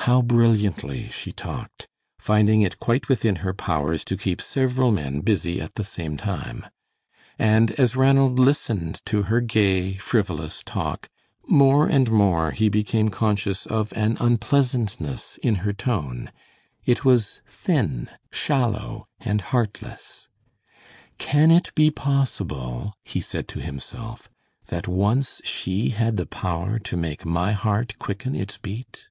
[0.00, 5.60] How brilliantly she talked, finding it quite within her powers to keep several men busy
[5.60, 6.64] at the same time;
[7.40, 11.08] and as Ranald listened to her gay, frivolous talk,
[11.48, 16.30] more and more he became conscious of an unpleasantness in her tone.
[16.84, 20.28] It was thin, shallow, and heartless.
[21.18, 24.30] "Can it be possible," he said to himself,
[24.66, 29.08] "that once she had the power to make my heart quicken its beat?"